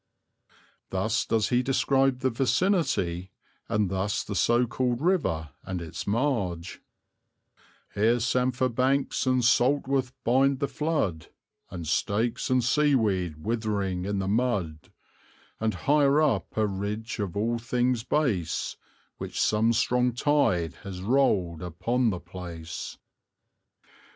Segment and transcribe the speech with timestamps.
[0.89, 3.29] Thus does he describe the vicinity
[3.69, 6.81] and thus the so called river and its marge:
[7.93, 11.27] Here samphire banks and saltworth bind the flood,
[11.69, 14.91] And stakes and seaweed withering in the mud;
[15.59, 18.77] And higher up a ridge of all things base,
[19.19, 22.97] Which some strong tide has rolled upon the place.